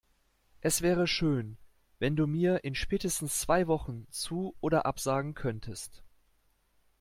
Es 0.61 0.81
wäre 0.81 1.05
schön, 1.05 1.59
wenn 1.99 2.15
du 2.15 2.25
mir 2.25 2.63
in 2.63 2.73
spätestens 2.73 3.39
zwei 3.39 3.67
Wochen 3.67 4.07
zu- 4.09 4.55
oder 4.59 4.87
absagen 4.87 5.35
könntest. 5.35 6.01